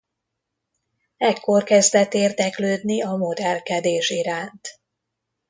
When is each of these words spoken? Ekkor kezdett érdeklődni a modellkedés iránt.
Ekkor 1.17 1.63
kezdett 1.63 2.13
érdeklődni 2.13 3.01
a 3.03 3.15
modellkedés 3.15 4.09
iránt. 4.09 4.81